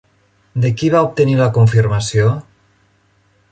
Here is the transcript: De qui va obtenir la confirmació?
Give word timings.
De 0.63 0.71
qui 0.79 0.89
va 0.95 1.01
obtenir 1.09 1.37
la 1.43 1.49
confirmació? 1.59 2.35